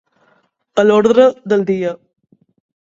A 0.83 0.87
l'ordre 0.87 1.29
del 1.55 1.67
dia. 1.71 1.95